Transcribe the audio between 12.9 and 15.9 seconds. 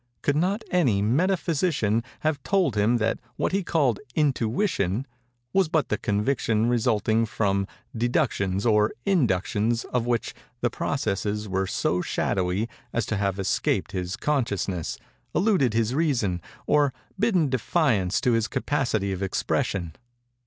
as to have escaped his consciousness, eluded